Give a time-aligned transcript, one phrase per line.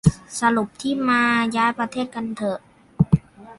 [0.39, 1.23] สรุปที่มา
[1.57, 2.59] ย้ายประเทศกันเถอะ